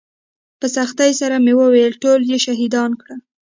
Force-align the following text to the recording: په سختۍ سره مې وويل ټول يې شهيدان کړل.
په 0.59 0.65
سختۍ 0.75 1.11
سره 1.21 1.35
مې 1.45 1.53
وويل 1.61 1.93
ټول 2.03 2.19
يې 2.31 2.37
شهيدان 2.45 2.91
کړل. 3.01 3.19